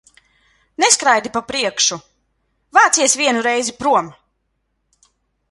Neskraidi 0.83 1.31
pa 1.35 1.43
priekšu! 1.51 1.99
Vācies 2.79 3.17
vienu 3.21 3.45
reizi 3.51 3.77
prom! 3.85 4.11